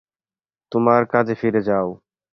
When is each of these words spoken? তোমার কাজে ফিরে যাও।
তোমার 0.71 1.01
কাজে 1.05 1.35
ফিরে 1.35 1.61
যাও। 1.61 1.87